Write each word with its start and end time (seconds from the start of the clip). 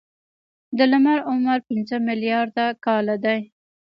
د 0.77 0.79
لمر 0.91 1.17
عمر 1.29 1.59
پنځه 1.67 1.95
ملیارده 2.07 2.65
کاله 2.85 3.15
دی. 3.25 3.39